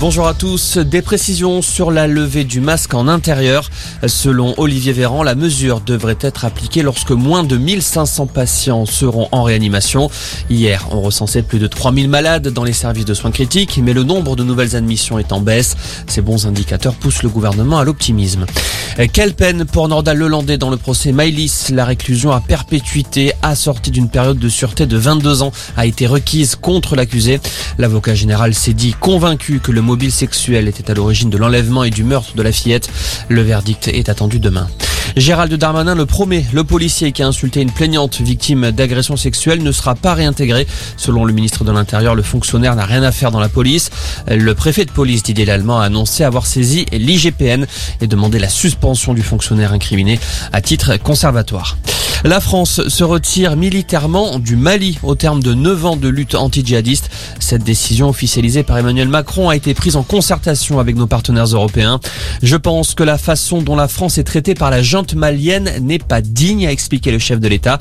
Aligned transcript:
Bonjour 0.00 0.28
à 0.28 0.34
tous. 0.34 0.78
Des 0.78 1.02
précisions 1.02 1.60
sur 1.60 1.90
la 1.90 2.06
levée 2.06 2.44
du 2.44 2.60
masque 2.60 2.94
en 2.94 3.08
intérieur. 3.08 3.68
Selon 4.06 4.54
Olivier 4.56 4.92
Véran, 4.92 5.24
la 5.24 5.34
mesure 5.34 5.80
devrait 5.80 6.18
être 6.20 6.44
appliquée 6.44 6.82
lorsque 6.82 7.10
moins 7.10 7.42
de 7.42 7.56
1500 7.56 8.26
patients 8.26 8.86
seront 8.86 9.26
en 9.32 9.42
réanimation. 9.42 10.08
Hier, 10.50 10.86
on 10.92 11.00
recensait 11.00 11.42
plus 11.42 11.58
de 11.58 11.66
3000 11.66 12.08
malades 12.08 12.46
dans 12.46 12.62
les 12.62 12.72
services 12.72 13.06
de 13.06 13.14
soins 13.14 13.32
critiques, 13.32 13.80
mais 13.82 13.92
le 13.92 14.04
nombre 14.04 14.36
de 14.36 14.44
nouvelles 14.44 14.76
admissions 14.76 15.18
est 15.18 15.32
en 15.32 15.40
baisse. 15.40 15.76
Ces 16.06 16.20
bons 16.20 16.46
indicateurs 16.46 16.94
poussent 16.94 17.24
le 17.24 17.28
gouvernement 17.28 17.80
à 17.80 17.84
l'optimisme. 17.84 18.46
Quelle 19.12 19.34
peine 19.34 19.64
pour 19.64 19.88
Nordal 19.88 20.18
Lelandais 20.18 20.58
dans 20.58 20.70
le 20.70 20.76
procès 20.76 21.10
Maïlis 21.10 21.70
La 21.70 21.84
réclusion 21.84 22.30
à 22.30 22.40
perpétuité 22.40 23.32
assortie 23.42 23.90
d'une 23.90 24.08
période 24.08 24.38
de 24.38 24.48
sûreté 24.48 24.86
de 24.86 24.96
22 24.96 25.42
ans 25.42 25.52
a 25.76 25.86
été 25.86 26.06
requise 26.06 26.54
contre 26.54 26.94
l'accusé. 26.94 27.40
L'avocat 27.78 28.14
général 28.14 28.54
s'est 28.54 28.74
dit 28.74 28.94
convaincu 28.98 29.60
que 29.60 29.72
le 29.72 29.82
mobile 29.88 30.12
sexuel 30.12 30.68
était 30.68 30.90
à 30.90 30.94
l'origine 30.94 31.30
de 31.30 31.38
l'enlèvement 31.38 31.82
et 31.82 31.88
du 31.88 32.04
meurtre 32.04 32.34
de 32.36 32.42
la 32.42 32.52
fillette. 32.52 32.90
Le 33.30 33.40
verdict 33.40 33.88
est 33.88 34.10
attendu 34.10 34.38
demain. 34.38 34.68
Gérald 35.16 35.54
Darmanin 35.54 35.94
le 35.94 36.04
promet, 36.04 36.44
le 36.52 36.62
policier 36.62 37.12
qui 37.12 37.22
a 37.22 37.26
insulté 37.26 37.62
une 37.62 37.70
plaignante 37.70 38.20
victime 38.20 38.70
d'agression 38.70 39.16
sexuelle 39.16 39.62
ne 39.62 39.72
sera 39.72 39.94
pas 39.94 40.12
réintégré. 40.12 40.66
Selon 40.98 41.24
le 41.24 41.32
ministre 41.32 41.64
de 41.64 41.72
l'Intérieur, 41.72 42.14
le 42.14 42.22
fonctionnaire 42.22 42.76
n'a 42.76 42.84
rien 42.84 43.02
à 43.02 43.12
faire 43.12 43.30
dans 43.30 43.40
la 43.40 43.48
police. 43.48 43.88
Le 44.28 44.54
préfet 44.54 44.84
de 44.84 44.90
police 44.90 45.22
Didier 45.22 45.46
Lallemand 45.46 45.80
a 45.80 45.86
annoncé 45.86 46.22
avoir 46.22 46.44
saisi 46.44 46.84
l'IGPN 46.92 47.64
et 48.02 48.06
demandé 48.06 48.38
la 48.38 48.50
suspension 48.50 49.14
du 49.14 49.22
fonctionnaire 49.22 49.72
incriminé 49.72 50.20
à 50.52 50.60
titre 50.60 50.98
conservatoire. 50.98 51.78
La 52.24 52.40
France 52.40 52.88
se 52.88 53.04
retire 53.04 53.54
militairement 53.54 54.40
du 54.40 54.56
Mali 54.56 54.98
au 55.04 55.14
terme 55.14 55.40
de 55.40 55.54
9 55.54 55.86
ans 55.86 55.96
de 55.96 56.08
lutte 56.08 56.34
anti-djihadiste. 56.34 57.10
Cette 57.38 57.62
décision 57.62 58.08
officialisée 58.08 58.64
par 58.64 58.76
Emmanuel 58.76 59.06
Macron 59.06 59.48
a 59.48 59.54
été 59.56 59.72
prise 59.72 59.94
en 59.94 60.02
concertation 60.02 60.80
avec 60.80 60.96
nos 60.96 61.06
partenaires 61.06 61.44
européens. 61.44 62.00
Je 62.42 62.56
pense 62.56 62.94
que 62.94 63.04
la 63.04 63.18
façon 63.18 63.62
dont 63.62 63.76
la 63.76 63.86
France 63.86 64.18
est 64.18 64.24
traitée 64.24 64.54
par 64.54 64.70
la 64.70 64.82
junte 64.82 65.14
malienne 65.14 65.70
n'est 65.80 66.00
pas 66.00 66.20
digne, 66.20 66.66
a 66.66 66.72
expliqué 66.72 67.12
le 67.12 67.20
chef 67.20 67.38
de 67.38 67.46
l'État, 67.46 67.78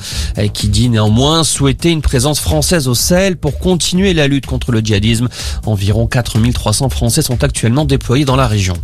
qui 0.53 0.67
dit 0.67 0.89
néanmoins 0.89 1.43
souhaiter 1.43 1.89
une 1.89 2.03
présence 2.03 2.39
française 2.39 2.87
au 2.87 2.93
Sahel 2.95 3.37
pour 3.37 3.57
continuer 3.57 4.13
la 4.13 4.27
lutte 4.27 4.45
contre 4.45 4.71
le 4.71 4.81
djihadisme. 4.81 5.29
Environ 5.65 6.05
4300 6.05 6.89
Français 6.89 7.23
sont 7.23 7.43
actuellement 7.43 7.85
déployés 7.85 8.25
dans 8.25 8.35
la 8.35 8.47
région. 8.47 8.75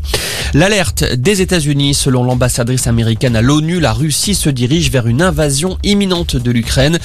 L'alerte 0.56 1.04
des 1.16 1.42
États-Unis, 1.42 1.96
selon 1.96 2.24
l'ambassadrice 2.24 2.86
américaine 2.86 3.36
à 3.36 3.42
l'ONU, 3.42 3.80
la 3.80 3.92
Russie 3.92 4.36
se 4.36 4.52
dirige 4.52 4.92
vers 4.92 5.08
une 5.08 5.24
invasion 5.24 5.80
imminente 5.84 6.36
de 6.36 6.52
l'Ukraine. 6.52 7.00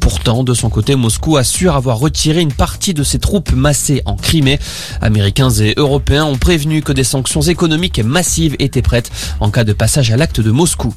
Pourtant, 0.00 0.42
de 0.42 0.54
son 0.54 0.70
côté, 0.70 0.96
Moscou 0.96 1.36
assure 1.36 1.74
avoir 1.74 1.98
retiré 1.98 2.40
une 2.40 2.52
partie 2.52 2.94
de 2.94 3.02
ses 3.02 3.18
troupes 3.18 3.52
massées 3.52 4.00
en 4.06 4.16
Crimée. 4.16 4.58
Américains 5.02 5.50
et 5.50 5.74
Européens 5.76 6.24
ont 6.24 6.38
prévenu 6.38 6.80
que 6.80 6.92
des 6.92 7.04
sanctions 7.04 7.42
économiques 7.42 7.98
massives 7.98 8.56
étaient 8.58 8.80
prêtes 8.80 9.10
en 9.38 9.50
cas 9.50 9.64
de 9.64 9.74
passage 9.74 10.10
à 10.10 10.16
l'acte 10.16 10.40
de 10.40 10.50
Moscou. 10.50 10.94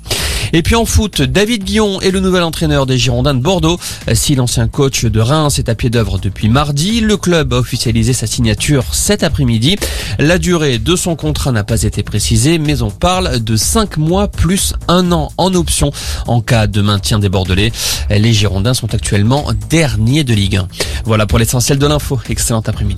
Et 0.53 0.62
puis 0.62 0.76
en 0.76 0.86
foot, 0.86 1.22
David 1.22 1.64
Guillon 1.64 2.00
est 2.02 2.12
le 2.12 2.20
nouvel 2.20 2.44
entraîneur 2.44 2.86
des 2.86 2.98
Girondins 2.98 3.34
de 3.34 3.42
Bordeaux. 3.42 3.80
Si 4.14 4.36
l'ancien 4.36 4.67
coach 4.67 5.06
de 5.06 5.20
Reims 5.20 5.59
est 5.59 5.70
à 5.70 5.76
pied 5.76 5.90
d'œuvre 5.90 6.20
depuis 6.20 6.50
mardi, 6.50 7.02
le 7.02 7.17
club 7.17 7.53
a 7.53 7.58
officialisé 7.58 8.14
sa 8.14 8.28
signature 8.28 8.86
cet 8.94 9.23
après-midi. 9.23 9.78
La 10.20 10.38
durée 10.38 10.80
de 10.80 10.95
son 10.95 11.16
contrat 11.16 11.52
n'a 11.52 11.64
pas 11.64 11.84
été 11.84 12.03
précisée, 12.03 12.58
mais 12.59 12.81
on 12.81 12.90
parle 12.90 13.40
de 13.44 13.56
5 13.56 13.98
mois 13.98 14.28
plus 14.28 14.73
un 14.88 15.12
an 15.12 15.31
en 15.38 15.53
option 15.53 15.92
en 16.28 16.42
cas 16.42 16.68
de 16.68 16.81
maintien 16.81 17.20
des 17.20 17.30
Bordelais. 17.30 17.72
Les 18.09 18.34
Girondins 18.34 18.73
sont 18.73 18.94
actuellement 18.94 19.48
derniers 19.70 20.23
de 20.23 20.34
Ligue 20.34 20.58
1. 20.58 20.68
Voilà 21.06 21.25
pour 21.25 21.40
l'essentiel 21.40 21.78
de 21.78 21.88
l'info. 21.88 22.20
Excellent 22.30 22.64
après-midi. 22.66 22.95